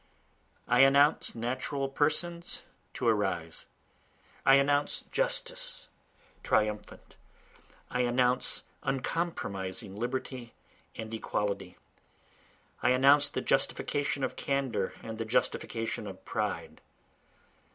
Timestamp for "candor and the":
14.35-15.25